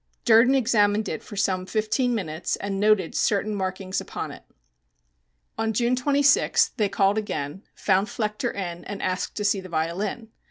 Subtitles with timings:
[0.25, 4.41] Durden examined it for some fifteen minutes and noted certain markings upon it.
[5.59, 10.29] On June 26th they called again, found Flechter in and asked to see the violin.